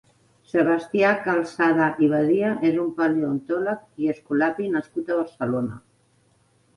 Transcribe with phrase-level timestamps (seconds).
[0.51, 5.79] Sebastià Calzada i Badia és un paleontòlec i escolapi nascut a Barcelona.